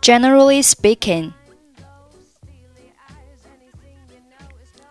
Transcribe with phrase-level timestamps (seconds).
[0.00, 1.32] generally speaking.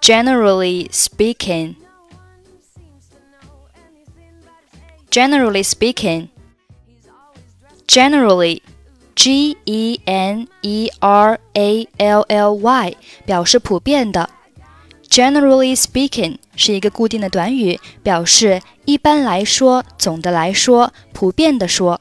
[0.02, 1.75] Generally speaking.
[5.09, 6.27] Generally speaking.
[7.88, 8.62] Generally
[9.21, 14.30] G E N E R A L L Y 表示普遍的。
[15.10, 22.01] Generally speaking 是一个固定的短语，表示一般来说、总的来说、普遍的说。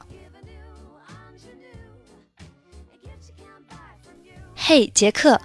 [4.56, 5.38] 嘿，杰克。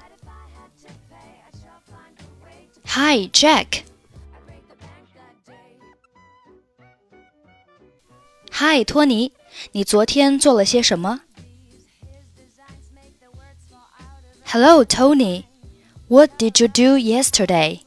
[2.85, 3.81] Hi, Jack.
[8.53, 9.33] Hi, 托尼，
[9.73, 11.23] 你昨天做了些什么
[14.44, 15.44] ？Hello, Tony.
[16.08, 17.80] What did you do yesterday?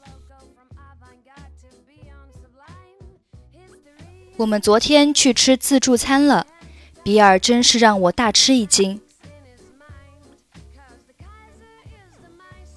[4.38, 6.47] 我们昨天去吃自助餐了，
[7.03, 9.00] 比尔真是让我大吃一惊。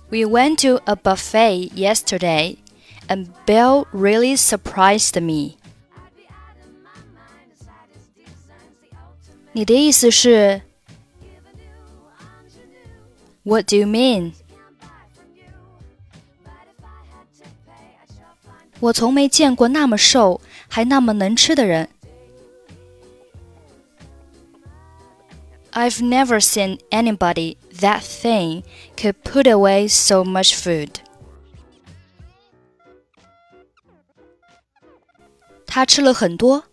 [0.08, 2.58] We went to a buffet yesterday,
[3.08, 5.56] and Bill really surprised me.
[9.52, 10.62] 你的意思是
[13.44, 14.32] ？what do you mean?
[18.80, 21.88] 我从没见过那么瘦还那么能吃的人。
[25.72, 28.62] I've never seen anybody that thin
[28.96, 31.00] could put away so much food.
[35.66, 36.64] 他吃了很多。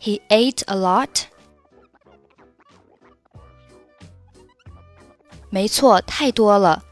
[0.00, 1.26] He ate a lot.
[5.54, 6.84] 没错，太多了。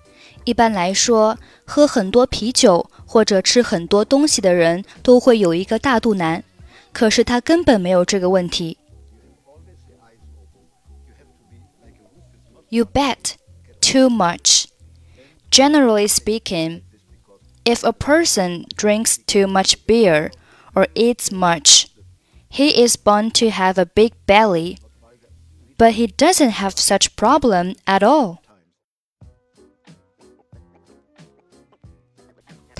[0.44, 6.42] 一般来说，喝很多啤酒或者吃很多东西的人都会有一个大肚腩，
[6.92, 8.78] 可是他根本没有这个问题。
[12.70, 13.34] You bet
[13.80, 14.64] too much.
[15.50, 16.82] Generally speaking,
[17.64, 20.30] if a person drinks too much beer
[20.74, 21.86] or eats much,
[22.50, 24.78] he is bound to have a big belly.
[25.78, 28.41] But he doesn't have such problem at all.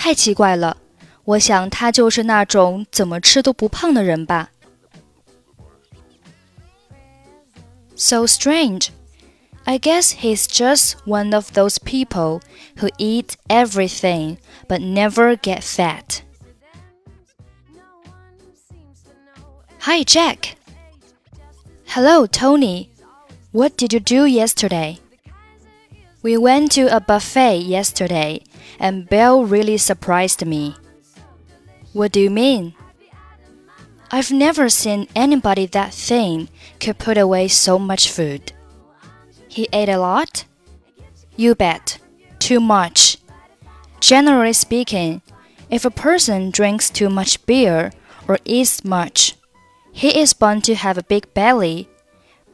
[0.02, 0.76] 太奇怪了，
[1.24, 4.50] 我想他就是那种怎么吃都不胖的人吧。
[7.96, 8.88] So strange.
[9.64, 12.40] I guess he's just one of those people
[12.76, 16.22] who eat everything but never get fat.
[19.80, 20.56] Hi, Jack.
[21.86, 22.88] Hello, Tony.
[23.52, 24.98] What did you do yesterday?
[26.23, 28.43] We went to a buffet yesterday
[28.79, 30.73] and Bill really surprised me.
[31.91, 32.75] What do you mean?
[34.09, 36.47] I've never seen anybody that thin
[36.79, 38.53] could put away so much food.
[39.49, 40.45] He ate a lot?
[41.35, 41.99] You bet.
[42.39, 43.17] Too much.
[43.99, 45.21] Generally speaking,
[45.69, 47.91] if a person drinks too much beer
[48.29, 49.35] or eats much,
[49.91, 51.89] he is bound to have a big belly,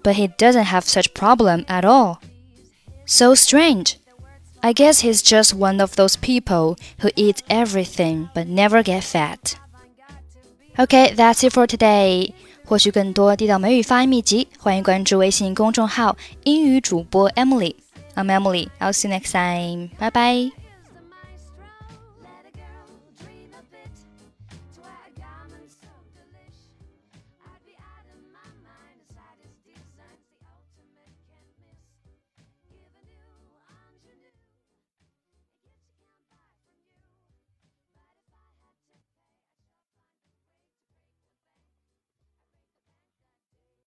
[0.01, 2.19] but he doesn't have such problem at all.
[3.08, 3.98] So strange.
[4.62, 9.56] I guess he's just one of those people who eat everything but never get fat.
[10.78, 12.32] Okay, that's it for today.
[12.66, 18.68] 获取更多地道美语发音秘籍，欢迎关注微信公众号“英语主播 Emily”。I'm Emily.
[18.80, 19.90] I'll see you next time.
[19.98, 20.52] Bye bye.